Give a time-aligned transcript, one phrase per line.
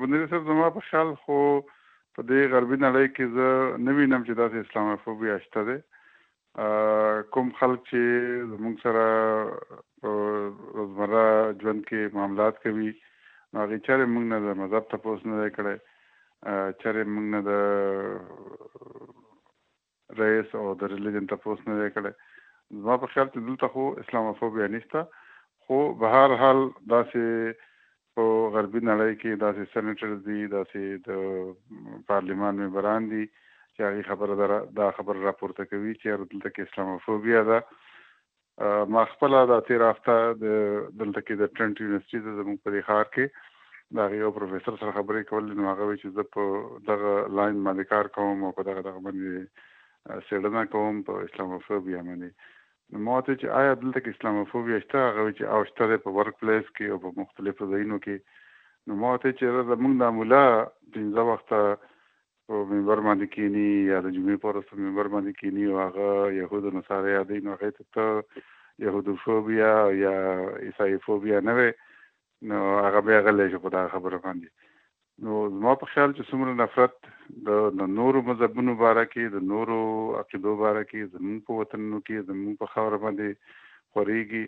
[0.00, 1.36] بندري صاحب زما په خیال خو
[2.16, 3.48] په دې غربي نړۍ کې زه
[3.86, 5.78] نه وینم چې داسې اسلامي فوبیا شته ده
[7.36, 8.02] کوم خلک چې
[8.50, 9.04] زموږ سره
[10.78, 11.26] روزمره
[11.62, 12.92] ژوند کې معاملات کوي
[13.56, 15.76] هغه چیرې موږ نه د مذهب تاسو نه کړي
[16.82, 17.52] چیرې موږ نه د
[20.22, 22.12] رئیس او د ریلیجن تاسو نه کړي
[22.82, 25.00] زما په خیال ته دلته خو اسلامي فوبیا نشته
[25.66, 27.22] خو به هر حال داسې
[28.18, 28.22] په
[28.54, 33.22] غربي نړۍ کې داسې سېنټرز دي داسې د پارلیمان ممبران دي
[33.74, 34.46] چې هغه خبره دا,
[34.80, 37.58] دا خبر راپورته کوي چې دلته کې اسلاموفوبیا ده
[38.94, 40.14] ما خپل دا تیر هفته
[40.44, 40.46] د
[41.00, 43.26] دلته کې د ټرنټ یونیورسيټي د زموږ په ښار کې
[43.98, 48.06] دا یو پروفیسور سره خبرې کولې نو هغه چې زه په دغه لاین باندې کار
[48.18, 52.30] کوم او په دغه دغه باندې سیړنه کوم په اسلاموفوبیا باندې
[52.92, 56.34] نو ما ته چې آیا دلته کې اسلاموفوبیا شته هغه چې او شته په ورک
[56.42, 58.16] پلیس کې او په مختلفو ځایونو کې
[58.86, 60.44] نو ما ته چې زمونږ د مولا
[60.94, 61.58] پنځه وخته
[62.46, 66.08] په منبر باندې کېني یا د جمعې پر ورځ منبر باندې کېني او هغه
[66.40, 68.04] يهودو نصارا یا دین هغه ته
[68.86, 69.72] يهودوفوبیا
[70.04, 70.14] یا
[70.66, 71.70] عیسایفوبیا نه وي
[72.48, 74.48] نو هغه به غلې شي خدای خبره باندې
[75.26, 79.76] نو زما په خیال چې څومره نفرت د نورو مذهبونو باره کې د نورو
[80.20, 84.44] عقیدو باره کې زموږ په وطنونو کې زموږ په خاور باندې خوريږي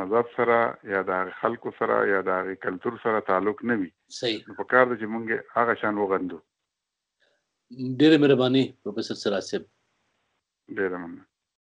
[0.00, 0.58] مذهب سره
[0.94, 4.70] یا د هغې خلکو سره یا د هغې کلتور سره تعلق نه وي صحیح په
[4.74, 11.29] کار ده چې مونږ هغه شان وغندو ډېره مهرباني پروفیسر سراج صاحب ډېره مننه